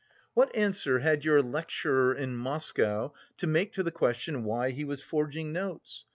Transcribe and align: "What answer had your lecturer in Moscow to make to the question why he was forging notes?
"What 0.33 0.55
answer 0.55 0.97
had 0.97 1.23
your 1.25 1.43
lecturer 1.43 2.11
in 2.15 2.35
Moscow 2.35 3.13
to 3.37 3.45
make 3.45 3.71
to 3.73 3.83
the 3.83 3.91
question 3.91 4.43
why 4.43 4.71
he 4.71 4.83
was 4.83 5.03
forging 5.03 5.53
notes? 5.53 6.05